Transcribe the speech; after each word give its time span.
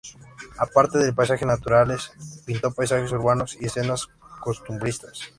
Aparte 0.57 0.97
de 0.97 1.13
paisajes 1.13 1.47
naturales, 1.47 2.11
pintó 2.43 2.73
paisajes 2.73 3.11
urbanos 3.11 3.55
y 3.61 3.65
escenas 3.67 4.07
costumbristas. 4.39 5.21